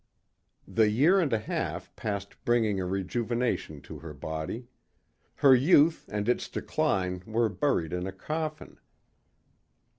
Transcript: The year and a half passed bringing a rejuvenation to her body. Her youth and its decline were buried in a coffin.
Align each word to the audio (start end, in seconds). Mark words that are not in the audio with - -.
The 0.67 0.89
year 0.89 1.19
and 1.19 1.31
a 1.31 1.37
half 1.37 1.95
passed 1.95 2.43
bringing 2.43 2.79
a 2.79 2.87
rejuvenation 2.87 3.81
to 3.81 3.99
her 3.99 4.15
body. 4.15 4.65
Her 5.35 5.53
youth 5.53 6.09
and 6.11 6.27
its 6.27 6.49
decline 6.49 7.21
were 7.27 7.49
buried 7.49 7.93
in 7.93 8.07
a 8.07 8.11
coffin. 8.11 8.79